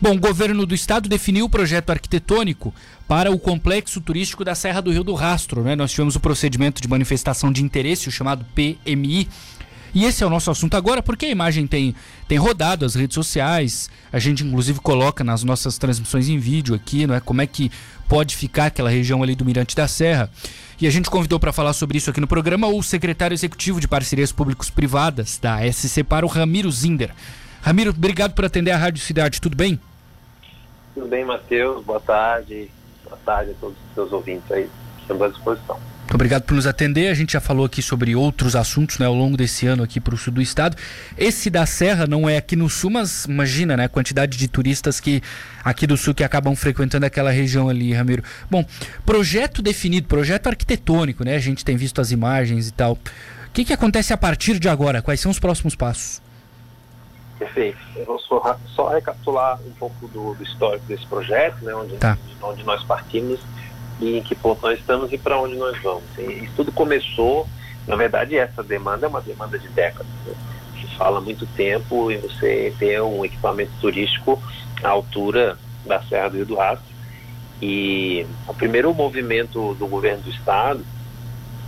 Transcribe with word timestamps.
Bom, 0.00 0.12
o 0.12 0.18
governo 0.18 0.64
do 0.64 0.74
estado 0.74 1.10
definiu 1.10 1.44
o 1.44 1.50
projeto 1.50 1.90
arquitetônico 1.90 2.74
para 3.06 3.30
o 3.30 3.38
complexo 3.38 4.00
turístico 4.00 4.42
da 4.42 4.54
Serra 4.54 4.80
do 4.80 4.90
Rio 4.90 5.04
do 5.04 5.12
Rastro. 5.12 5.62
Né? 5.62 5.76
Nós 5.76 5.90
tivemos 5.90 6.16
o 6.16 6.20
procedimento 6.20 6.80
de 6.80 6.88
manifestação 6.88 7.52
de 7.52 7.62
interesse, 7.62 8.08
o 8.08 8.12
chamado 8.12 8.46
PMI. 8.54 9.28
E 9.92 10.06
esse 10.06 10.22
é 10.24 10.26
o 10.26 10.30
nosso 10.30 10.50
assunto 10.50 10.74
agora, 10.74 11.02
porque 11.02 11.26
a 11.26 11.30
imagem 11.30 11.66
tem, 11.66 11.94
tem 12.26 12.38
rodado 12.38 12.86
as 12.86 12.94
redes 12.94 13.14
sociais, 13.14 13.90
a 14.10 14.18
gente 14.18 14.42
inclusive 14.42 14.78
coloca 14.80 15.22
nas 15.22 15.42
nossas 15.42 15.76
transmissões 15.76 16.28
em 16.28 16.38
vídeo 16.38 16.74
aqui, 16.74 17.06
não 17.06 17.14
é? 17.14 17.20
Como 17.20 17.42
é 17.42 17.46
que 17.46 17.70
pode 18.08 18.36
ficar 18.36 18.66
aquela 18.66 18.88
região 18.88 19.22
ali 19.22 19.34
do 19.34 19.44
Mirante 19.44 19.76
da 19.76 19.86
Serra. 19.86 20.30
E 20.80 20.86
a 20.86 20.90
gente 20.90 21.10
convidou 21.10 21.38
para 21.38 21.52
falar 21.52 21.72
sobre 21.72 21.98
isso 21.98 22.08
aqui 22.08 22.20
no 22.20 22.26
programa 22.26 22.68
o 22.68 22.82
secretário 22.82 23.34
executivo 23.34 23.80
de 23.80 23.86
Parcerias 23.86 24.32
Públicos 24.32 24.70
Privadas 24.70 25.38
da 25.38 25.60
SC 25.70 26.02
para 26.02 26.24
o 26.24 26.28
Ramiro 26.28 26.70
Zinder. 26.72 27.10
Ramiro, 27.60 27.90
obrigado 27.90 28.32
por 28.32 28.44
atender 28.44 28.70
a 28.70 28.78
Rádio 28.78 29.02
Cidade, 29.02 29.40
tudo 29.40 29.56
bem? 29.56 29.78
Tudo 30.94 31.06
bem, 31.08 31.24
Matheus. 31.24 31.84
Boa 31.84 32.00
tarde. 32.00 32.70
Boa 33.04 33.18
tarde 33.24 33.52
a 33.52 33.54
todos 33.54 33.76
os 33.88 33.94
seus 33.94 34.12
ouvintes 34.12 34.50
aí. 34.50 34.68
Estamos 35.00 35.22
à 35.22 35.28
disposição. 35.28 35.78
Muito 36.10 36.14
obrigado 36.16 36.42
por 36.42 36.54
nos 36.54 36.66
atender. 36.66 37.08
A 37.08 37.14
gente 37.14 37.34
já 37.34 37.40
falou 37.40 37.64
aqui 37.64 37.80
sobre 37.80 38.16
outros 38.16 38.56
assuntos 38.56 38.98
né, 38.98 39.06
ao 39.06 39.14
longo 39.14 39.36
desse 39.36 39.68
ano 39.68 39.84
aqui 39.84 40.00
para 40.00 40.12
o 40.12 40.18
sul 40.18 40.32
do 40.32 40.42
estado. 40.42 40.76
Esse 41.16 41.48
da 41.48 41.64
Serra 41.66 42.04
não 42.04 42.28
é 42.28 42.36
aqui 42.36 42.56
no 42.56 42.68
sul, 42.68 42.90
mas 42.90 43.26
imagina 43.26 43.76
né, 43.76 43.84
a 43.84 43.88
quantidade 43.88 44.36
de 44.36 44.48
turistas 44.48 44.98
que 44.98 45.22
aqui 45.64 45.86
do 45.86 45.96
sul 45.96 46.12
que 46.12 46.24
acabam 46.24 46.56
frequentando 46.56 47.06
aquela 47.06 47.30
região 47.30 47.68
ali, 47.68 47.92
Ramiro. 47.92 48.24
Bom, 48.50 48.66
projeto 49.06 49.62
definido, 49.62 50.08
projeto 50.08 50.48
arquitetônico, 50.48 51.24
né? 51.24 51.36
A 51.36 51.40
gente 51.40 51.64
tem 51.64 51.76
visto 51.76 52.00
as 52.00 52.10
imagens 52.10 52.66
e 52.66 52.72
tal. 52.72 52.94
O 52.94 53.52
que, 53.52 53.64
que 53.64 53.72
acontece 53.72 54.12
a 54.12 54.16
partir 54.16 54.58
de 54.58 54.68
agora? 54.68 55.00
Quais 55.00 55.20
são 55.20 55.30
os 55.30 55.38
próximos 55.38 55.76
passos? 55.76 56.20
Perfeito. 57.40 57.78
Eu 57.96 58.04
vou 58.04 58.18
só, 58.18 58.58
só 58.76 58.88
recapitular 58.88 59.58
um 59.66 59.70
pouco 59.72 60.06
do, 60.08 60.34
do, 60.34 60.42
histórico 60.42 60.84
desse 60.84 61.06
projeto, 61.06 61.64
né, 61.64 61.74
onde, 61.74 61.96
tá. 61.96 62.16
onde 62.42 62.62
nós 62.64 62.84
partimos 62.84 63.40
e 63.98 64.18
em 64.18 64.22
que 64.22 64.34
ponto 64.34 64.60
nós 64.60 64.78
estamos 64.78 65.10
e 65.10 65.16
para 65.16 65.40
onde 65.40 65.56
nós 65.56 65.80
vamos. 65.82 66.04
E 66.18 66.44
isso 66.44 66.52
tudo 66.54 66.70
começou, 66.70 67.48
na 67.88 67.96
verdade, 67.96 68.36
essa 68.36 68.62
demanda 68.62 69.06
é 69.06 69.08
uma 69.08 69.22
demanda 69.22 69.58
de 69.58 69.68
décadas. 69.68 70.06
Né? 70.26 70.34
Se 70.82 70.96
fala 70.98 71.18
muito 71.18 71.46
tempo 71.46 72.10
em 72.10 72.18
você 72.18 72.74
ter 72.78 73.00
um 73.00 73.24
equipamento 73.24 73.72
turístico 73.80 74.38
à 74.82 74.90
altura 74.90 75.56
da 75.86 76.02
Serra 76.02 76.28
do 76.28 76.36
Rio 76.36 76.46
do 76.46 76.56
Rastro. 76.56 76.90
E 77.62 78.26
o 78.46 78.52
primeiro 78.52 78.92
movimento 78.92 79.74
do 79.76 79.86
governo 79.86 80.24
do 80.24 80.30
estado 80.30 80.84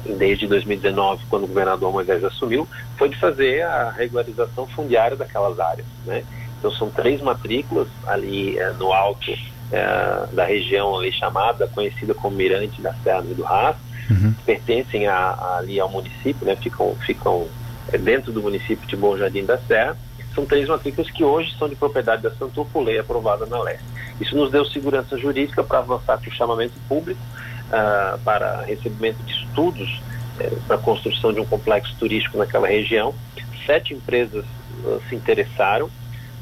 desde 0.05 0.47
2019, 0.47 1.25
quando 1.29 1.45
o 1.45 1.47
governador 1.47 1.93
Moisés 1.93 2.25
assumiu, 2.25 2.67
foi 2.97 3.09
de 3.09 3.17
fazer 3.17 3.63
a 3.63 3.91
regularização 3.91 4.67
fundiária 4.67 5.17
daquelas 5.17 5.59
áreas. 5.61 5.87
Né? 6.05 6.25
Então 6.59 6.71
são 6.73 6.91
três 6.91 7.21
matrículas 7.21 7.89
ali 8.07 8.59
é, 8.59 8.73
no 8.73 8.93
alto 8.93 9.33
é, 9.73 10.27
da 10.33 10.45
região 10.45 10.97
ali 10.97 11.13
chamada, 11.13 11.67
conhecida 11.69 12.15
como 12.15 12.37
Mirante 12.37 12.81
da 12.81 12.93
Serra 12.95 13.23
do 13.23 13.43
Rastro, 13.43 13.83
uhum. 14.11 14.35
pertencem 14.45 15.07
a, 15.07 15.17
a, 15.17 15.59
ali 15.59 15.81
ao 15.81 15.89
município, 15.89 16.47
né? 16.47 16.57
ficam, 16.57 16.95
ficam 17.07 17.49
é, 17.93 17.99
dentro 17.99 18.33
do 18.33 18.43
município 18.43 18.87
de 18.87 18.97
Bom 18.97 19.17
Jardim 19.17 19.45
da 19.45 19.59
Serra. 19.59 19.97
São 20.35 20.47
três 20.47 20.67
matrículas 20.69 21.11
que 21.11 21.23
hoje 21.23 21.55
são 21.59 21.69
de 21.69 21.77
propriedade 21.77 22.23
da 22.23 22.31
Santur 22.31 22.67
por 22.73 22.83
lei 22.83 22.99
aprovada 22.99 23.45
na 23.47 23.61
leste. 23.63 23.85
Isso 24.21 24.37
nos 24.37 24.51
deu 24.51 24.65
segurança 24.65 25.19
jurídica 25.19 25.63
para 25.63 25.81
avançar 25.81 26.19
com 26.19 26.31
o 26.31 26.33
chamamento 26.33 26.75
público 26.89 27.21
uh, 27.73 28.19
para 28.19 28.63
recebimento 28.63 29.23
de 29.23 29.33
estudos 29.33 30.01
uh, 30.39 30.61
para 30.67 30.79
construção 30.79 31.33
de 31.33 31.41
um 31.41 31.47
complexo 31.47 31.97
turístico 31.99 32.39
naquela 32.39 32.69
região. 32.69 33.15
Sete 33.67 33.95
empresas 33.95 34.45
uh, 34.85 35.01
se 35.09 35.17
interessaram, 35.17 35.91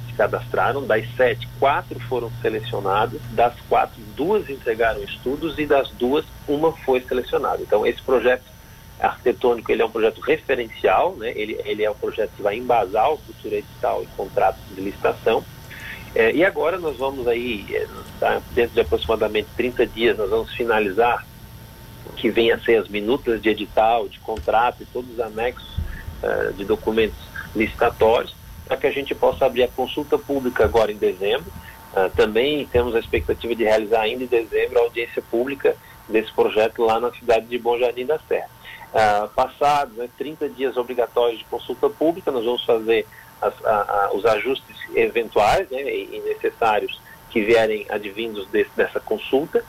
se 0.08 0.12
cadastraram. 0.14 0.86
Das 0.86 1.06
sete, 1.16 1.48
quatro 1.58 1.98
foram 2.00 2.30
selecionadas. 2.42 3.20
Das 3.30 3.54
quatro, 3.68 4.00
duas 4.16 4.50
entregaram 4.50 5.02
estudos 5.02 5.58
e 5.58 5.66
das 5.66 5.90
duas, 5.90 6.24
uma 6.48 6.72
foi 6.72 7.00
selecionada. 7.00 7.62
Então, 7.62 7.86
esse 7.86 8.02
projeto 8.02 8.44
arquitetônico 8.98 9.72
ele 9.72 9.80
é 9.80 9.84
um 9.84 9.90
projeto 9.90 10.20
referencial, 10.20 11.16
né? 11.16 11.32
ele, 11.34 11.58
ele 11.64 11.82
é 11.82 11.90
um 11.90 11.94
projeto 11.94 12.32
que 12.36 12.42
vai 12.42 12.56
embasar 12.56 13.10
o 13.10 13.16
futuro 13.16 13.54
edital 13.54 14.02
e 14.02 14.06
contratos 14.08 14.60
de 14.74 14.80
licitação 14.82 15.42
é, 16.15 16.32
e 16.32 16.44
agora 16.44 16.78
nós 16.78 16.97
vamos 16.97 17.26
aí, 17.28 17.65
é, 17.71 17.87
tá, 18.19 18.43
dentro 18.53 18.75
de 18.75 18.81
aproximadamente 18.81 19.48
30 19.56 19.87
dias, 19.87 20.19
nós 20.19 20.31
vamos 20.31 20.53
finalizar 20.54 21.25
o 22.06 22.12
que 22.12 22.31
vem 22.31 22.50
a 22.50 22.59
ser 22.59 22.76
as 22.76 22.88
minutas 22.88 23.41
de 23.41 23.48
edital, 23.48 24.09
de 24.09 24.19
contrato 24.19 24.82
e 24.82 24.87
todos 24.87 25.10
os 25.12 25.20
anexos 25.20 25.78
uh, 26.22 26.53
de 26.54 26.65
documentos 26.65 27.19
licitatórios, 27.54 28.34
para 28.66 28.76
que 28.76 28.87
a 28.87 28.91
gente 28.91 29.15
possa 29.15 29.47
abrir 29.47 29.65
a 29.65 29.69
consulta 29.69 30.19
pública 30.19 30.65
agora 30.65 30.91
em 30.91 30.97
dezembro. 30.97 31.50
Uh, 31.93 32.10
também 32.16 32.66
temos 32.66 32.94
a 32.94 32.99
expectativa 32.99 33.54
de 33.54 33.65
realizar 33.65 34.00
ainda 34.00 34.25
em 34.25 34.26
dezembro 34.26 34.78
a 34.78 34.82
audiência 34.82 35.22
pública 35.31 35.76
desse 36.09 36.32
projeto 36.32 36.82
lá 36.82 36.99
na 36.99 37.12
cidade 37.12 37.47
de 37.47 37.59
Bom 37.59 37.78
Jardim 37.78 38.06
da 38.06 38.19
Serra. 38.26 38.49
Uh, 38.93 39.28
passados 39.28 39.97
né, 39.97 40.09
30 40.19 40.49
dias 40.49 40.76
obrigatórios 40.76 41.38
de 41.38 41.44
consulta 41.44 41.88
pública, 41.88 42.32
nós 42.32 42.44
vamos 42.44 42.65
fazer 42.65 43.06
as, 43.40 43.64
a, 43.64 43.70
a, 43.70 44.10
os 44.14 44.24
ajustes 44.24 44.76
eventuais 44.94 45.68
né, 45.70 45.82
e 45.82 46.22
necessários 46.24 47.00
que 47.30 47.42
vierem 47.42 47.86
advindos 47.88 48.46
dessa 48.74 48.98
consulta 48.98 49.64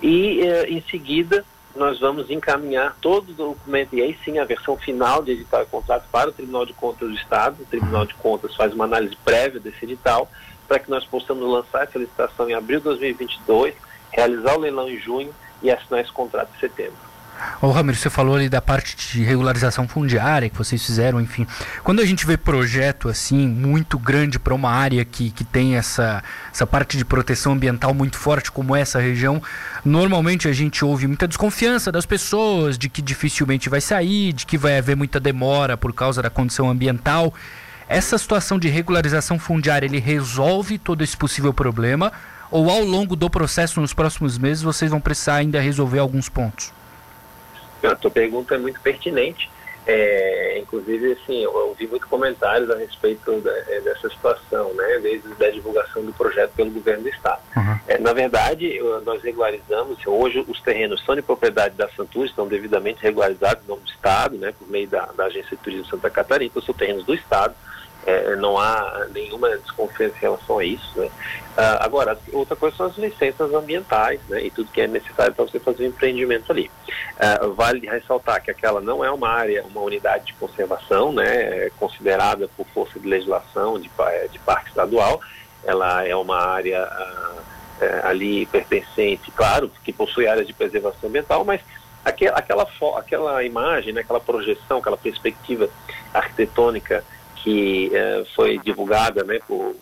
e 0.00 0.40
eh, 0.40 0.70
em 0.70 0.80
seguida 0.82 1.44
nós 1.74 2.00
vamos 2.00 2.30
encaminhar 2.30 2.96
todo 3.00 3.30
o 3.30 3.34
documento 3.34 3.94
e 3.94 4.02
aí 4.02 4.18
sim 4.24 4.38
a 4.38 4.44
versão 4.44 4.76
final 4.76 5.22
de 5.22 5.32
edital 5.32 5.62
e 5.62 5.66
contrato 5.66 6.04
para 6.10 6.30
o 6.30 6.32
Tribunal 6.32 6.66
de 6.66 6.72
Contas 6.72 7.08
do 7.08 7.14
Estado. 7.14 7.62
O 7.62 7.66
Tribunal 7.66 8.06
de 8.06 8.14
Contas 8.14 8.56
faz 8.56 8.74
uma 8.74 8.84
análise 8.84 9.16
prévia 9.24 9.60
desse 9.60 9.84
edital 9.84 10.28
para 10.66 10.78
que 10.78 10.90
nós 10.90 11.04
possamos 11.04 11.48
lançar 11.48 11.84
essa 11.84 11.98
licitação 11.98 12.48
em 12.48 12.54
abril 12.54 12.78
de 12.78 12.84
2022, 12.84 13.74
realizar 14.10 14.56
o 14.56 14.60
leilão 14.60 14.88
em 14.88 14.98
junho 14.98 15.34
e 15.62 15.70
assinar 15.70 16.00
esse 16.00 16.12
contrato 16.12 16.50
em 16.56 16.60
setembro. 16.60 17.09
Ô 17.62 17.70
Ramiro, 17.70 17.96
você 17.96 18.08
falou 18.08 18.36
ali 18.36 18.48
da 18.48 18.60
parte 18.60 18.96
de 18.96 19.22
regularização 19.22 19.86
fundiária 19.86 20.48
que 20.48 20.56
vocês 20.56 20.84
fizeram, 20.84 21.20
enfim. 21.20 21.46
Quando 21.84 22.00
a 22.00 22.06
gente 22.06 22.26
vê 22.26 22.36
projeto 22.36 23.08
assim, 23.08 23.46
muito 23.46 23.98
grande 23.98 24.38
para 24.38 24.54
uma 24.54 24.70
área 24.70 25.04
que, 25.04 25.30
que 25.30 25.44
tem 25.44 25.76
essa, 25.76 26.22
essa 26.52 26.66
parte 26.66 26.96
de 26.96 27.04
proteção 27.04 27.52
ambiental 27.52 27.92
muito 27.92 28.16
forte, 28.16 28.50
como 28.50 28.74
essa 28.74 28.98
região, 28.98 29.42
normalmente 29.84 30.48
a 30.48 30.52
gente 30.52 30.84
ouve 30.84 31.06
muita 31.06 31.28
desconfiança 31.28 31.92
das 31.92 32.06
pessoas, 32.06 32.78
de 32.78 32.88
que 32.88 33.02
dificilmente 33.02 33.68
vai 33.68 33.80
sair, 33.80 34.32
de 34.32 34.46
que 34.46 34.56
vai 34.56 34.78
haver 34.78 34.96
muita 34.96 35.20
demora 35.20 35.76
por 35.76 35.92
causa 35.92 36.22
da 36.22 36.30
condição 36.30 36.70
ambiental. 36.70 37.34
Essa 37.88 38.16
situação 38.16 38.58
de 38.58 38.68
regularização 38.68 39.38
fundiária, 39.38 39.86
ele 39.86 39.98
resolve 39.98 40.78
todo 40.78 41.02
esse 41.02 41.16
possível 41.16 41.52
problema? 41.52 42.12
Ou 42.50 42.70
ao 42.70 42.82
longo 42.82 43.14
do 43.14 43.28
processo, 43.28 43.80
nos 43.80 43.92
próximos 43.92 44.38
meses, 44.38 44.62
vocês 44.62 44.90
vão 44.90 45.00
precisar 45.00 45.34
ainda 45.36 45.60
resolver 45.60 45.98
alguns 45.98 46.28
pontos? 46.28 46.72
A 47.82 47.94
tua 47.94 48.10
pergunta 48.10 48.54
é 48.54 48.58
muito 48.58 48.80
pertinente. 48.80 49.50
É, 49.86 50.58
inclusive, 50.58 51.12
assim, 51.12 51.42
eu 51.42 51.52
ouvi 51.52 51.86
muitos 51.86 52.08
comentários 52.08 52.70
a 52.70 52.76
respeito 52.76 53.40
da, 53.40 53.50
é, 53.50 53.80
dessa 53.80 54.08
situação, 54.10 54.72
né, 54.74 55.00
desde 55.02 55.44
a 55.44 55.50
divulgação 55.50 56.04
do 56.04 56.12
projeto 56.12 56.52
pelo 56.54 56.70
governo 56.70 57.04
do 57.04 57.08
Estado. 57.08 57.40
Uhum. 57.56 57.78
É, 57.88 57.98
na 57.98 58.12
verdade, 58.12 58.78
nós 59.04 59.22
regularizamos, 59.22 59.98
hoje 60.06 60.44
os 60.46 60.60
terrenos 60.60 61.02
são 61.04 61.16
de 61.16 61.22
propriedade 61.22 61.74
da 61.76 61.88
Santur, 61.90 62.26
estão 62.26 62.46
devidamente 62.46 63.02
regularizados 63.02 63.64
em 63.64 63.68
nome 63.68 63.82
do 63.82 63.90
Estado, 63.90 64.36
né, 64.36 64.52
por 64.56 64.68
meio 64.68 64.86
da, 64.86 65.06
da 65.06 65.24
Agência 65.24 65.56
de 65.56 65.62
Turismo 65.62 65.86
Santa 65.86 66.10
Catarina, 66.10 66.50
então 66.50 66.62
são 66.62 66.74
terrenos 66.74 67.04
do 67.04 67.14
Estado, 67.14 67.54
é, 68.06 68.36
não 68.36 68.58
há 68.58 69.06
nenhuma 69.12 69.56
desconfiança 69.58 70.16
em 70.16 70.20
relação 70.20 70.58
a 70.58 70.64
isso. 70.64 70.98
Né? 70.98 71.10
Ah, 71.56 71.84
agora, 71.84 72.18
outra 72.32 72.56
coisa 72.56 72.76
são 72.76 72.86
as 72.86 72.96
licenças 72.96 73.52
ambientais 73.52 74.20
né? 74.28 74.44
e 74.44 74.50
tudo 74.50 74.70
que 74.70 74.80
é 74.80 74.86
necessário 74.86 75.34
para 75.34 75.44
você 75.44 75.60
fazer 75.60 75.84
um 75.84 75.88
empreendimento 75.88 76.50
ali. 76.50 76.70
Ah, 77.18 77.46
vale 77.54 77.86
ressaltar 77.88 78.42
que 78.42 78.50
aquela 78.50 78.80
não 78.80 79.04
é 79.04 79.10
uma 79.10 79.28
área, 79.28 79.64
uma 79.64 79.82
unidade 79.82 80.26
de 80.26 80.34
conservação, 80.34 81.12
né? 81.12 81.66
É 81.66 81.70
considerada 81.78 82.48
por 82.56 82.66
força 82.68 82.98
de 82.98 83.06
legislação 83.06 83.78
de, 83.78 83.90
de 84.30 84.38
parque 84.38 84.70
estadual, 84.70 85.20
ela 85.64 86.06
é 86.06 86.16
uma 86.16 86.38
área 86.38 86.82
ah, 86.82 87.42
é, 87.80 88.00
ali 88.04 88.46
pertencente, 88.46 89.30
claro, 89.30 89.70
que 89.84 89.92
possui 89.92 90.26
áreas 90.26 90.46
de 90.46 90.52
preservação 90.52 91.08
ambiental, 91.08 91.44
mas 91.44 91.60
aquela, 92.04 92.38
aquela, 92.38 92.66
aquela 92.96 93.42
imagem, 93.44 93.92
né? 93.92 94.00
aquela 94.00 94.20
projeção, 94.20 94.78
aquela 94.78 94.96
perspectiva 94.96 95.68
arquitetônica 96.12 97.04
que 97.42 97.90
eh, 97.94 98.24
foi 98.34 98.58
divulgada, 98.58 99.24
né, 99.24 99.38
por, 99.46 99.74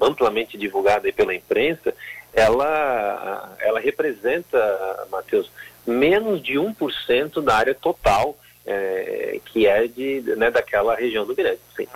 amplamente 0.00 0.56
divulgada 0.56 1.12
pela 1.12 1.34
imprensa, 1.34 1.94
ela, 2.32 3.56
ela 3.58 3.80
representa, 3.80 5.06
Matheus, 5.10 5.50
menos 5.86 6.42
de 6.42 6.54
1% 6.54 7.42
da 7.42 7.56
área 7.56 7.74
total 7.74 8.36
é, 8.66 9.40
que 9.46 9.66
é 9.66 9.86
de, 9.86 10.22
né, 10.36 10.50
daquela 10.50 10.94
região 10.94 11.26
do 11.26 11.34
Mirante. 11.34 11.60
Assim, 11.72 11.88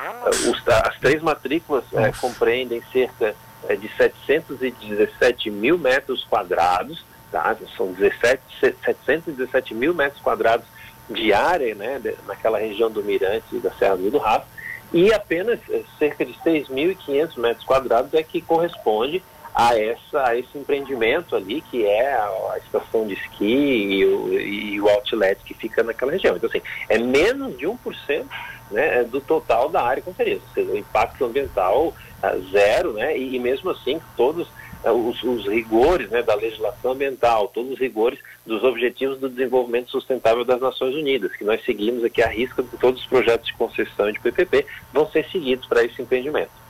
as 0.67 0.99
três 0.99 1.23
matrículas 1.23 1.85
é, 1.93 2.11
compreendem 2.13 2.83
cerca 2.93 3.35
de 3.79 3.89
717 3.97 5.51
mil 5.51 5.79
metros 5.79 6.25
quadrados, 6.25 7.05
tá? 7.31 7.57
são 7.77 7.93
17, 7.93 8.43
717 8.85 9.75
mil 9.75 9.95
metros 9.95 10.21
quadrados 10.21 10.67
de 11.09 11.33
área 11.33 11.75
né, 11.75 12.01
naquela 12.27 12.59
região 12.59 12.91
do 12.91 13.03
Mirante 13.03 13.45
e 13.53 13.59
da 13.59 13.71
Serra 13.73 13.97
do 13.97 14.03
Rio 14.03 14.11
do 14.13 14.19
Rastro, 14.19 14.49
e 14.93 15.13
apenas 15.13 15.59
eh, 15.71 15.83
cerca 15.99 16.25
de 16.25 16.33
6.500 16.35 17.39
metros 17.39 17.65
quadrados 17.65 18.13
é 18.15 18.23
que 18.23 18.41
corresponde 18.41 19.23
a, 19.55 19.79
essa, 19.79 20.29
a 20.29 20.37
esse 20.37 20.59
empreendimento 20.59 21.37
ali, 21.37 21.61
que 21.61 21.87
é 21.87 22.13
a, 22.13 22.59
estação 22.59 23.07
de 23.07 23.15
esqui 23.15 23.45
e 23.45 24.05
o, 24.05 24.41
e 24.41 24.81
o, 24.81 24.89
outlet 24.89 25.41
que 25.45 25.55
fica 25.55 25.83
naquela 25.83 26.11
região. 26.11 26.37
Então, 26.37 26.49
assim, 26.49 26.61
é 26.89 26.99
menos 26.99 27.57
de 27.57 27.67
1% 27.67 28.25
né, 28.73 29.05
do 29.05 29.21
total 29.21 29.69
da 29.69 29.83
área 29.83 30.03
conferida, 30.03 30.41
ou 30.49 30.55
seja, 30.55 30.73
o 30.73 30.77
impacto 30.77 31.25
ambiental 31.25 31.89
uh, 31.89 32.51
zero, 32.51 32.95
né, 32.95 33.17
e, 33.17 33.37
e 33.37 33.39
mesmo 33.39 33.71
assim 33.71 34.01
todos 34.17 34.49
os, 34.93 35.23
os, 35.23 35.47
rigores 35.47 36.11
né, 36.11 36.23
da 36.23 36.35
legislação 36.35 36.93
ambiental, 36.93 37.49
todos 37.49 37.73
os 37.73 37.79
rigores 37.79 38.19
dos 38.47 38.63
Objetivos 38.63 39.19
do 39.19 39.29
Desenvolvimento 39.29 39.91
Sustentável 39.91 40.45
das 40.45 40.61
Nações 40.61 40.95
Unidas, 40.95 41.35
que 41.35 41.45
nós 41.45 41.65
seguimos 41.65 42.05
aqui 42.05 42.23
à 42.23 42.29
risca 42.29 42.63
de 42.63 42.77
todos 42.77 43.01
os 43.01 43.07
projetos 43.07 43.47
de 43.47 43.55
concessão 43.55 44.11
de 44.11 44.21
PPP, 44.21 44.67
vão 44.93 45.09
ser 45.11 45.25
seguidos 45.31 45.67
para 45.67 45.85
esse 45.85 46.03
empreendimento. 46.03 46.64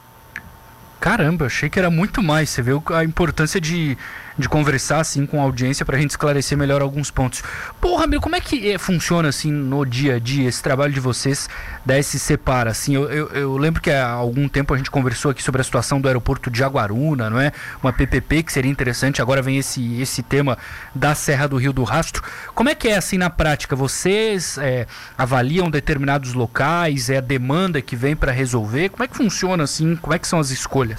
Caramba, 1.04 1.44
achei 1.44 1.68
que 1.68 1.78
era 1.78 1.90
muito 1.90 2.22
mais. 2.22 2.48
Você 2.48 2.62
vê 2.62 2.70
a 2.94 3.04
importância 3.04 3.60
de 3.60 3.94
de 4.36 4.48
conversar 4.48 5.00
assim 5.00 5.26
com 5.26 5.40
a 5.40 5.44
audiência 5.44 5.86
para 5.86 5.96
a 5.96 6.00
gente 6.00 6.10
esclarecer 6.10 6.58
melhor 6.58 6.82
alguns 6.82 7.10
pontos. 7.10 7.42
Porra, 7.80 8.06
meu, 8.06 8.20
como 8.20 8.34
é 8.34 8.40
que 8.40 8.72
é, 8.72 8.78
funciona 8.78 9.28
assim 9.28 9.50
no 9.50 9.84
dia 9.84 10.16
a 10.16 10.18
dia 10.18 10.48
esse 10.48 10.62
trabalho 10.62 10.92
de 10.92 11.00
vocês 11.00 11.48
da 11.84 12.00
SC 12.02 12.36
Para? 12.36 12.70
Assim, 12.70 12.94
eu, 12.94 13.10
eu, 13.10 13.28
eu, 13.28 13.56
lembro 13.56 13.80
que 13.80 13.90
há 13.90 14.08
algum 14.08 14.48
tempo 14.48 14.74
a 14.74 14.76
gente 14.76 14.90
conversou 14.90 15.30
aqui 15.30 15.42
sobre 15.42 15.60
a 15.60 15.64
situação 15.64 16.00
do 16.00 16.08
aeroporto 16.08 16.50
de 16.50 16.58
Jaguaruna, 16.58 17.30
não 17.30 17.40
é? 17.40 17.52
Uma 17.82 17.92
PPP 17.92 18.42
que 18.42 18.52
seria 18.52 18.70
interessante. 18.70 19.22
Agora 19.22 19.40
vem 19.40 19.58
esse, 19.58 20.00
esse 20.00 20.22
tema 20.22 20.58
da 20.94 21.14
Serra 21.14 21.46
do 21.46 21.56
Rio 21.56 21.72
do 21.72 21.84
Rastro. 21.84 22.22
Como 22.54 22.68
é 22.68 22.74
que 22.74 22.88
é 22.88 22.96
assim 22.96 23.18
na 23.18 23.30
prática? 23.30 23.76
Vocês 23.76 24.58
é, 24.58 24.86
avaliam 25.16 25.70
determinados 25.70 26.34
locais? 26.34 27.08
É 27.08 27.18
a 27.18 27.20
demanda 27.20 27.80
que 27.80 27.94
vem 27.94 28.16
para 28.16 28.32
resolver? 28.32 28.88
Como 28.88 29.04
é 29.04 29.08
que 29.08 29.16
funciona 29.16 29.62
assim? 29.62 29.94
Como 29.96 30.12
é 30.12 30.18
que 30.18 30.26
são 30.26 30.40
as 30.40 30.50
escolhas? 30.50 30.93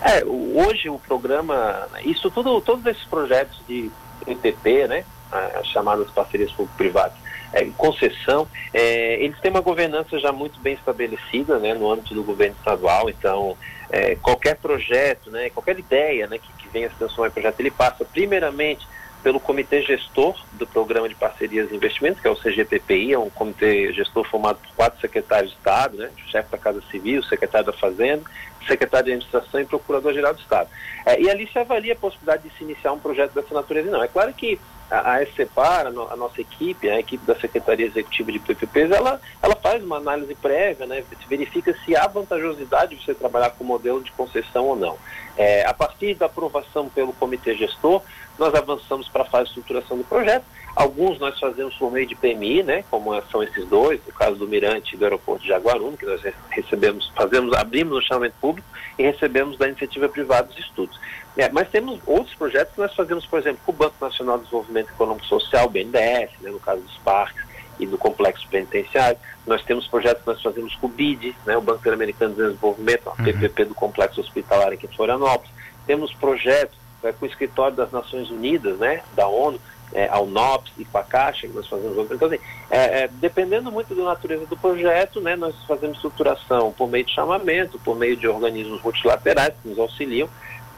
É, 0.00 0.24
hoje 0.24 0.88
o 0.88 0.98
programa, 0.98 1.88
isso 2.04 2.30
tudo, 2.30 2.60
todos 2.60 2.86
esses 2.86 3.04
projetos 3.04 3.60
de 3.66 3.90
PPP, 4.24 4.86
né, 4.86 5.04
as 5.30 5.66
chamadas 5.66 6.10
parcerias 6.10 6.52
público-privadas, 6.52 7.18
é, 7.52 7.64
concessão, 7.76 8.46
é, 8.72 9.22
eles 9.22 9.38
têm 9.40 9.50
uma 9.50 9.60
governança 9.60 10.18
já 10.18 10.30
muito 10.30 10.60
bem 10.60 10.74
estabelecida, 10.74 11.58
né, 11.58 11.74
no 11.74 11.90
âmbito 11.90 12.14
do 12.14 12.22
governo 12.22 12.54
estadual, 12.58 13.10
então 13.10 13.56
é, 13.90 14.14
qualquer 14.16 14.56
projeto, 14.56 15.30
né, 15.30 15.50
qualquer 15.50 15.78
ideia, 15.78 16.26
né, 16.26 16.38
que, 16.38 16.52
que 16.52 16.68
venha 16.68 16.88
se 16.90 16.96
transformar 16.96 17.28
em 17.28 17.32
projeto, 17.32 17.60
ele 17.60 17.70
passa 17.70 18.04
primeiramente 18.04 18.86
pelo 19.22 19.40
comitê 19.40 19.82
gestor 19.82 20.34
do 20.52 20.66
Programa 20.66 21.08
de 21.08 21.14
Parcerias 21.14 21.70
e 21.70 21.74
Investimentos, 21.74 22.20
que 22.20 22.28
é 22.28 22.30
o 22.30 22.36
CGPPI, 22.36 23.12
é 23.12 23.18
um 23.18 23.30
comitê 23.30 23.92
gestor 23.92 24.24
formado 24.24 24.58
por 24.58 24.74
quatro 24.74 25.00
secretários 25.00 25.50
de 25.50 25.56
Estado, 25.56 25.96
né, 25.96 26.10
chefe 26.28 26.50
da 26.50 26.58
Casa 26.58 26.80
Civil, 26.90 27.22
secretário 27.24 27.66
da 27.66 27.72
Fazenda, 27.72 28.22
secretário 28.66 29.06
de 29.06 29.12
Administração 29.12 29.60
e 29.60 29.64
Procurador-Geral 29.64 30.34
do 30.34 30.40
Estado. 30.40 30.68
É, 31.04 31.20
e 31.20 31.30
ali 31.30 31.48
se 31.50 31.58
avalia 31.58 31.94
a 31.94 31.96
possibilidade 31.96 32.48
de 32.48 32.56
se 32.56 32.64
iniciar 32.64 32.92
um 32.92 32.98
projeto 32.98 33.32
dessa 33.32 33.54
natureza. 33.54 33.90
Não, 33.90 34.02
é 34.02 34.08
claro 34.08 34.32
que 34.32 34.60
a, 34.90 35.22
SCPAR, 35.22 35.86
a, 35.86 35.90
no, 35.90 36.10
a, 36.10 36.16
nossa 36.16 36.40
equipe, 36.40 36.88
a 36.88 36.98
equipe 36.98 37.24
da 37.26 37.34
Secretaria 37.38 37.86
Executiva 37.86 38.32
de 38.32 38.38
PPPs, 38.38 38.90
ela, 38.90 39.20
ela 39.42 39.54
faz 39.56 39.82
uma 39.82 39.96
análise 39.96 40.34
prévia, 40.34 40.86
né, 40.86 41.04
verifica 41.28 41.76
se 41.84 41.94
há 41.94 42.06
vantajosidade 42.06 42.96
de 42.96 43.04
você 43.04 43.14
trabalhar 43.14 43.50
com 43.50 43.64
modelo 43.64 44.02
de 44.02 44.12
concessão 44.12 44.66
ou 44.66 44.76
não. 44.76 44.96
É, 45.36 45.64
a 45.66 45.74
partir 45.74 46.14
da 46.14 46.26
aprovação 46.26 46.88
pelo 46.88 47.12
comitê 47.12 47.54
gestor, 47.54 48.02
nós 48.38 48.54
avançamos 48.54 49.08
para 49.08 49.22
a 49.22 49.26
fase 49.26 49.44
de 49.44 49.50
estruturação 49.50 49.98
do 49.98 50.04
projeto. 50.04 50.44
Alguns 50.76 51.18
nós 51.18 51.38
fazemos 51.40 51.74
por 51.74 51.90
meio 51.90 52.06
de 52.06 52.14
PMI, 52.14 52.62
né, 52.62 52.84
como 52.88 53.20
são 53.32 53.42
esses 53.42 53.66
dois, 53.66 54.00
no 54.06 54.12
caso 54.12 54.36
do 54.36 54.46
Mirante 54.46 54.94
e 54.94 54.98
do 54.98 55.04
aeroporto 55.04 55.42
de 55.42 55.48
Jaguaruna, 55.48 55.96
que 55.96 56.06
nós 56.06 56.22
recebemos, 56.50 57.10
fazemos, 57.16 57.52
abrimos 57.56 57.98
o 57.98 58.02
chamamento 58.02 58.36
público 58.40 58.68
e 58.96 59.02
recebemos 59.02 59.58
da 59.58 59.66
iniciativa 59.66 60.08
privada 60.08 60.48
os 60.48 60.58
estudos. 60.58 60.98
É, 61.36 61.50
mas 61.50 61.68
temos 61.68 62.00
outros 62.06 62.34
projetos 62.36 62.74
que 62.74 62.80
nós 62.80 62.94
fazemos, 62.94 63.26
por 63.26 63.40
exemplo, 63.40 63.60
com 63.64 63.72
o 63.72 63.74
Banco 63.74 63.96
Nacional 64.00 64.38
de 64.38 64.44
Desenvolvimento 64.44 64.90
Econômico 64.90 65.26
Social, 65.26 65.68
BNDES, 65.68 66.30
né, 66.40 66.50
no 66.50 66.60
caso 66.60 66.80
dos 66.80 66.96
parques 66.98 67.44
e 67.78 67.86
do 67.86 67.98
complexo 67.98 68.46
penitenciário. 68.48 69.18
Nós 69.46 69.62
temos 69.64 69.86
projetos 69.86 70.22
que 70.22 70.30
nós 70.30 70.42
fazemos 70.42 70.74
com 70.76 70.86
o 70.86 70.90
BID, 70.90 71.34
né, 71.46 71.56
o 71.56 71.60
Banco 71.60 71.80
Interamericano 71.80 72.34
de 72.34 72.42
Desenvolvimento, 72.42 73.08
a 73.08 73.22
PPP 73.22 73.64
do 73.66 73.74
complexo 73.74 74.20
hospitalar 74.20 74.72
aqui 74.72 74.86
em 74.86 74.96
Florianópolis. 74.96 75.50
Temos 75.86 76.12
projetos 76.14 76.76
é, 77.02 77.12
com 77.12 77.24
o 77.24 77.28
escritório 77.28 77.76
das 77.76 77.90
Nações 77.90 78.30
Unidas, 78.30 78.78
né, 78.78 79.02
da 79.14 79.28
ONU, 79.28 79.60
é, 79.92 80.08
ao 80.08 80.26
NOPS 80.26 80.72
e 80.78 80.84
com 80.84 80.98
a 80.98 81.02
Caixa, 81.02 81.46
que 81.46 81.54
nós 81.54 81.66
fazemos. 81.66 82.10
Então, 82.10 82.28
assim, 82.28 82.38
é, 82.70 83.04
é, 83.04 83.08
dependendo 83.08 83.72
muito 83.72 83.94
da 83.94 84.04
natureza 84.04 84.44
do 84.46 84.56
projeto, 84.56 85.20
né, 85.20 85.34
nós 85.36 85.54
fazemos 85.66 85.96
estruturação 85.96 86.72
por 86.72 86.88
meio 86.88 87.04
de 87.04 87.14
chamamento, 87.14 87.78
por 87.78 87.96
meio 87.96 88.16
de 88.16 88.28
organismos 88.28 88.82
multilaterais 88.82 89.54
que 89.62 89.68
nos 89.68 89.78
auxiliam. 89.78 90.28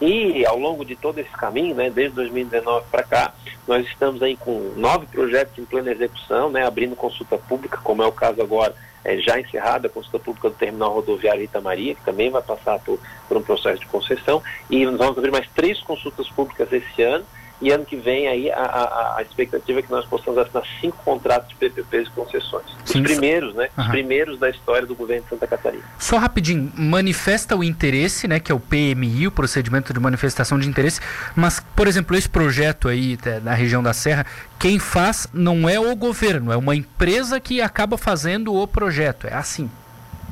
E 0.01 0.47
ao 0.47 0.59
longo 0.59 0.83
de 0.83 0.97
todo 0.97 1.19
esse 1.19 1.31
caminho, 1.31 1.75
né, 1.75 1.91
desde 1.91 2.15
2019 2.15 2.87
para 2.91 3.03
cá, 3.03 3.35
nós 3.69 3.87
estamos 3.87 4.23
aí 4.23 4.35
com 4.35 4.73
nove 4.77 5.07
projetos 5.07 5.59
em 5.59 5.65
plena 5.65 5.91
execução, 5.91 6.49
né, 6.51 6.67
abrindo 6.67 6.97
consulta 6.97 7.37
pública, 7.37 7.79
como 7.83 8.03
é 8.03 8.07
o 8.07 8.13
caso 8.13 8.41
agora, 8.41 8.75
é, 9.05 9.19
já 9.19 9.41
encerrada 9.41 9.87
a 9.87 9.91
consulta 9.91 10.19
pública 10.19 10.51
do 10.51 10.55
terminal 10.57 10.93
rodoviário 10.93 11.41
Rita 11.41 11.61
Maria, 11.61 11.95
que 11.95 12.05
também 12.05 12.31
vai 12.31 12.43
passar 12.43 12.79
por, 12.81 12.99
por 13.29 13.37
um 13.37 13.43
processo 13.43 13.81
de 13.81 13.87
concessão, 13.87 14.43
e 14.69 14.85
nós 14.85 14.97
vamos 14.97 15.19
abrir 15.19 15.31
mais 15.31 15.49
três 15.55 15.81
consultas 15.81 16.29
públicas 16.29 16.73
esse 16.73 17.03
ano, 17.03 17.25
e 17.61 17.71
ano 17.71 17.85
que 17.85 17.97
vem 17.97 18.27
aí 18.27 18.51
a, 18.51 18.63
a, 18.63 19.17
a, 19.19 19.23
expectativa 19.23 19.81
é 19.81 19.83
que 19.83 19.91
nós 19.91 20.07
possamos 20.07 20.39
assinar 20.39 20.65
cinco 20.81 20.97
contratos 21.05 21.51
de 21.51 21.57
PPPs 21.57 22.09
e 22.09 22.11
concessões. 22.13 22.65
Os 22.85 22.91
Sim. 22.91 23.03
primeiros, 23.03 23.55
né? 23.55 23.69
Uhum. 23.77 23.85
Os 23.85 23.91
primeiros 23.91 24.39
da 24.39 24.49
história 24.49 24.87
do 24.87 24.95
governo 24.95 25.25
de 25.25 25.29
Santa 25.29 25.47
Catarina. 25.47 25.83
Só 25.99 26.17
rapidinho, 26.17 26.73
manifesta 26.75 27.55
o 27.55 27.63
interesse, 27.63 28.27
né? 28.27 28.41
Que 28.41 28.51
é 28.51 28.55
o 28.55 28.61
PMI, 28.61 29.27
o 29.27 29.33
procedimento 29.33 29.93
de 29.93 30.01
manifestação 30.01 30.59
de 30.59 30.69
interesse. 30.69 31.01
Mas, 31.37 31.61
por 31.77 31.87
exemplo, 31.87 32.17
esse 32.17 32.29
projeto 32.29 32.89
aí 32.89 33.19
na 33.43 33.53
região 33.53 33.83
da 33.83 33.93
Serra, 33.93 34.25
quem 34.59 34.79
faz 34.79 35.29
não 35.33 35.69
é 35.69 35.79
o 35.79 35.95
governo, 35.95 36.53
é 36.53 36.57
uma 36.57 36.75
empresa 36.75 37.39
que 37.39 37.61
acaba 37.61 37.99
fazendo 37.99 38.55
o 38.55 38.67
projeto. 38.67 39.27
É 39.27 39.35
assim. 39.35 39.71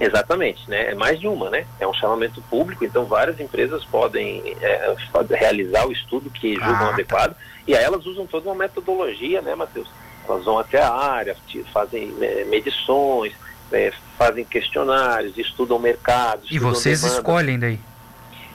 Exatamente, 0.00 0.68
né? 0.68 0.92
É 0.92 0.94
mais 0.94 1.18
de 1.18 1.26
uma, 1.26 1.50
né? 1.50 1.66
É 1.80 1.86
um 1.86 1.94
chamamento 1.94 2.40
público, 2.42 2.84
então 2.84 3.04
várias 3.04 3.40
empresas 3.40 3.84
podem 3.84 4.56
é, 4.60 4.94
realizar 5.30 5.86
o 5.86 5.92
estudo 5.92 6.30
que 6.30 6.54
julgam 6.54 6.74
ah, 6.74 6.78
tá. 6.78 6.88
adequado 6.90 7.36
e 7.68 7.76
aí 7.76 7.84
elas 7.84 8.06
usam 8.06 8.26
toda 8.26 8.48
uma 8.48 8.54
metodologia, 8.54 9.42
né, 9.42 9.54
Matheus? 9.54 9.86
Elas 10.26 10.42
vão 10.42 10.58
até 10.58 10.80
a 10.80 10.90
área, 10.90 11.36
fazem 11.70 12.14
é, 12.18 12.44
medições, 12.46 13.34
é, 13.70 13.92
fazem 14.16 14.42
questionários, 14.42 15.36
estudam 15.36 15.78
mercados. 15.78 16.50
E 16.50 16.58
vocês 16.58 17.02
demanda. 17.02 17.18
escolhem 17.18 17.58
daí? 17.58 17.78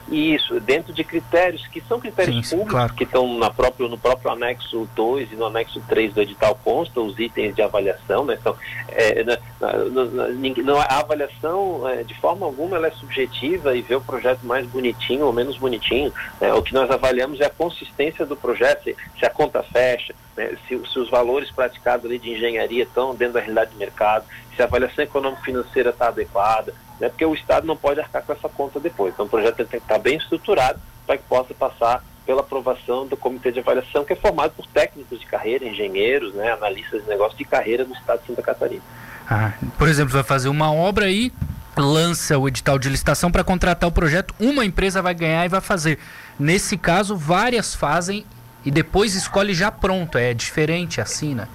Isso, 0.08 0.60
dentro 0.60 0.92
de 0.92 1.02
critérios 1.02 1.66
que 1.66 1.80
são 1.80 1.98
critérios 1.98 2.48
sim, 2.48 2.56
públicos, 2.56 2.72
claro. 2.72 2.94
que 2.94 3.04
estão 3.04 3.38
na 3.38 3.50
próprio, 3.50 3.88
no 3.88 3.96
próprio 3.96 4.30
anexo 4.30 4.88
2 4.94 5.32
e 5.32 5.34
no 5.34 5.46
anexo 5.46 5.80
3 5.88 6.12
do 6.12 6.20
edital 6.20 6.58
consta 6.62 7.00
os 7.00 7.18
itens 7.18 7.54
de 7.54 7.62
avaliação, 7.62 8.24
né? 8.24 8.36
Então, 8.38 8.54
é, 8.88 9.24
na, 9.24 9.38
na, 9.60 10.04
na, 10.04 10.82
a 10.82 11.00
avaliação, 11.00 11.88
é, 11.88 12.02
de 12.02 12.14
forma 12.14 12.44
alguma, 12.44 12.76
ela 12.76 12.88
é 12.88 12.90
subjetiva 12.90 13.74
e 13.74 13.80
vê 13.80 13.94
o 13.94 14.00
projeto 14.00 14.42
mais 14.42 14.66
bonitinho 14.66 15.24
ou 15.24 15.32
menos 15.32 15.56
bonitinho. 15.56 16.12
Né? 16.40 16.52
O 16.52 16.62
que 16.62 16.74
nós 16.74 16.90
avaliamos 16.90 17.40
é 17.40 17.46
a 17.46 17.50
consistência 17.50 18.26
do 18.26 18.36
projeto, 18.36 18.84
se, 18.84 18.96
se 19.18 19.24
a 19.24 19.30
conta 19.30 19.62
fecha, 19.62 20.14
né? 20.36 20.56
se, 20.68 20.78
se, 20.86 20.98
os 20.98 21.08
valores 21.08 21.50
praticados 21.50 22.04
ali 22.04 22.18
de 22.18 22.30
engenharia 22.30 22.82
estão 22.82 23.14
dentro 23.14 23.34
da 23.34 23.40
realidade 23.40 23.70
do 23.70 23.78
mercado, 23.78 24.26
se 24.54 24.60
a 24.60 24.66
avaliação 24.66 25.04
econômico-financeira 25.04 25.90
está 25.90 26.08
adequada, 26.08 26.74
né, 27.00 27.08
porque 27.08 27.24
o 27.24 27.34
Estado 27.34 27.66
não 27.66 27.76
pode 27.76 28.00
arcar 28.00 28.22
com 28.22 28.32
essa 28.32 28.48
conta 28.48 28.80
depois. 28.80 29.12
Então 29.12 29.26
o 29.26 29.28
projeto 29.28 29.56
tem 29.56 29.66
que 29.66 29.76
estar 29.76 29.98
bem 29.98 30.16
estruturado 30.16 30.80
para 31.06 31.16
que 31.16 31.24
possa 31.24 31.52
passar 31.54 32.02
pela 32.24 32.40
aprovação 32.40 33.06
do 33.06 33.16
comitê 33.16 33.52
de 33.52 33.60
avaliação, 33.60 34.04
que 34.04 34.12
é 34.12 34.16
formado 34.16 34.52
por 34.52 34.66
técnicos 34.66 35.20
de 35.20 35.26
carreira, 35.26 35.66
engenheiros, 35.66 36.34
né, 36.34 36.52
analistas 36.52 37.02
de 37.02 37.08
negócio 37.08 37.36
de 37.36 37.44
carreira 37.44 37.84
do 37.84 37.92
Estado 37.92 38.20
de 38.20 38.28
Santa 38.28 38.42
Catarina. 38.42 38.82
Ah, 39.28 39.52
por 39.78 39.88
exemplo, 39.88 40.12
vai 40.12 40.22
fazer 40.22 40.48
uma 40.48 40.72
obra 40.72 41.06
aí, 41.06 41.32
lança 41.76 42.38
o 42.38 42.48
edital 42.48 42.78
de 42.78 42.88
licitação 42.88 43.30
para 43.30 43.44
contratar 43.44 43.88
o 43.88 43.92
projeto, 43.92 44.34
uma 44.38 44.64
empresa 44.64 45.02
vai 45.02 45.14
ganhar 45.14 45.44
e 45.44 45.48
vai 45.48 45.60
fazer. 45.60 45.98
Nesse 46.38 46.78
caso, 46.78 47.16
várias 47.16 47.74
fazem 47.74 48.24
e 48.64 48.70
depois 48.70 49.14
escolhe 49.14 49.52
já 49.52 49.70
pronto. 49.70 50.16
É 50.16 50.32
diferente 50.32 51.00
assim, 51.00 51.34
né? 51.34 51.48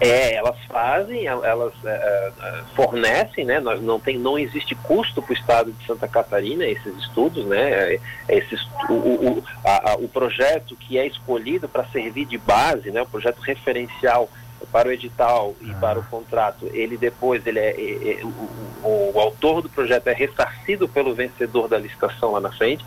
É, 0.00 0.34
elas 0.34 0.56
fazem, 0.68 1.26
elas 1.26 1.72
é, 1.84 2.32
é, 2.42 2.62
fornecem, 2.74 3.44
né? 3.44 3.60
Nós 3.60 3.80
não 3.80 3.98
tem, 3.98 4.18
não 4.18 4.38
existe 4.38 4.74
custo 4.74 5.22
para 5.22 5.30
o 5.30 5.34
Estado 5.36 5.72
de 5.72 5.86
Santa 5.86 6.06
Catarina 6.06 6.66
esses 6.66 6.94
estudos, 6.98 7.44
né? 7.46 7.94
É, 7.94 8.00
esses, 8.28 8.62
o, 8.88 8.92
o, 8.92 9.44
a, 9.64 9.96
o 9.98 10.08
projeto 10.08 10.76
que 10.76 10.98
é 10.98 11.06
escolhido 11.06 11.68
para 11.68 11.84
servir 11.86 12.26
de 12.26 12.36
base, 12.36 12.90
né? 12.90 13.02
O 13.02 13.06
projeto 13.06 13.40
referencial 13.40 14.28
para 14.70 14.88
o 14.88 14.92
edital 14.92 15.54
e 15.60 15.70
ah. 15.70 15.76
para 15.80 15.98
o 15.98 16.02
contrato, 16.04 16.68
ele 16.72 16.96
depois, 16.96 17.46
ele 17.46 17.58
é, 17.58 17.70
é, 17.70 18.20
é 18.20 18.24
o, 18.24 19.12
o, 19.14 19.20
autor 19.20 19.62
do 19.62 19.68
projeto 19.68 20.06
é 20.08 20.12
ressarcido 20.12 20.88
pelo 20.88 21.14
vencedor 21.14 21.68
da 21.68 21.78
licitação 21.78 22.32
lá 22.32 22.40
na 22.40 22.52
frente. 22.52 22.84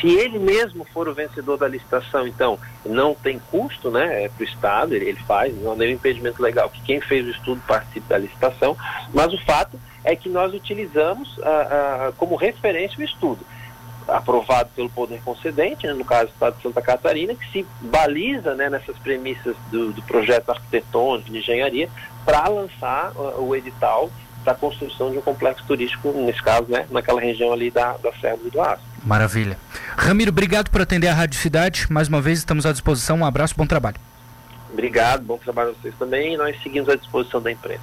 Se 0.00 0.08
ele 0.08 0.38
mesmo 0.38 0.84
for 0.84 1.08
o 1.08 1.14
vencedor 1.14 1.56
da 1.56 1.68
licitação, 1.68 2.26
então 2.26 2.58
não 2.84 3.14
tem 3.14 3.38
custo, 3.50 3.90
né, 3.90 4.24
é 4.24 4.28
para 4.28 4.42
o 4.42 4.44
Estado, 4.44 4.94
ele, 4.94 5.06
ele 5.06 5.20
faz, 5.20 5.54
não 5.60 5.72
há 5.72 5.76
nenhum 5.76 5.94
impedimento 5.94 6.42
legal 6.42 6.68
que 6.70 6.82
quem 6.82 7.00
fez 7.00 7.26
o 7.26 7.30
estudo 7.30 7.60
participe 7.66 8.08
da 8.08 8.18
licitação, 8.18 8.76
mas 9.12 9.32
o 9.32 9.38
fato 9.44 9.78
é 10.04 10.16
que 10.16 10.28
nós 10.28 10.52
utilizamos 10.52 11.38
ah, 11.42 11.48
ah, 12.08 12.12
como 12.16 12.34
referência 12.34 12.98
o 12.98 13.02
estudo 13.02 13.44
aprovado 14.08 14.70
pelo 14.74 14.90
poder 14.90 15.20
concedente, 15.22 15.86
né, 15.86 15.92
no 15.92 16.04
caso 16.04 16.26
do 16.26 16.32
Estado 16.32 16.56
de 16.56 16.62
Santa 16.62 16.82
Catarina, 16.82 17.34
que 17.34 17.50
se 17.50 17.66
baliza 17.80 18.54
né, 18.54 18.68
nessas 18.68 18.96
premissas 18.98 19.56
do, 19.70 19.92
do 19.92 20.02
projeto 20.02 20.50
arquitetônico 20.50 21.30
de 21.30 21.38
engenharia 21.38 21.88
para 22.24 22.48
lançar 22.48 23.12
uh, 23.12 23.42
o 23.42 23.54
edital 23.54 24.10
para 24.42 24.52
a 24.52 24.56
construção 24.56 25.10
de 25.10 25.18
um 25.18 25.22
complexo 25.22 25.64
turístico, 25.66 26.12
nesse 26.12 26.42
caso, 26.42 26.66
né, 26.68 26.86
naquela 26.90 27.20
região 27.20 27.52
ali 27.52 27.70
da, 27.70 27.96
da 27.98 28.12
Serra 28.14 28.36
do 28.36 28.60
Aço. 28.60 28.82
Maravilha. 29.04 29.56
Ramiro, 29.96 30.30
obrigado 30.30 30.70
por 30.70 30.80
atender 30.80 31.08
a 31.08 31.14
Rádio 31.14 31.38
Cidade. 31.38 31.86
Mais 31.90 32.08
uma 32.08 32.20
vez, 32.20 32.38
estamos 32.38 32.66
à 32.66 32.72
disposição. 32.72 33.18
Um 33.18 33.24
abraço, 33.24 33.54
bom 33.56 33.66
trabalho. 33.66 33.96
Obrigado, 34.72 35.22
bom 35.22 35.36
trabalho 35.36 35.70
a 35.70 35.72
vocês 35.74 35.94
também. 35.98 36.34
E 36.34 36.36
nós 36.36 36.60
seguimos 36.62 36.88
à 36.88 36.96
disposição 36.96 37.42
da 37.42 37.50
imprensa. 37.50 37.80